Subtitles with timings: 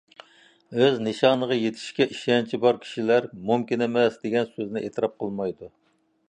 [0.77, 5.71] ئۆز نىشانىغا يېتىشكە ئىشەنچى بار كىشىلەر «مۇمكىن ئەمەس» دېگەن سۆزنى ئېتىراپ قىلمايدۇ.